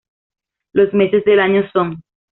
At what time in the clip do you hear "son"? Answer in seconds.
1.71-2.01